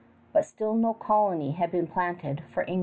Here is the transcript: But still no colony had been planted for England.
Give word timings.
But 0.33 0.45
still 0.47 0.73
no 0.73 0.95
colony 0.95 1.51
had 1.51 1.69
been 1.69 1.85
planted 1.85 2.41
for 2.51 2.63
England. 2.63 2.79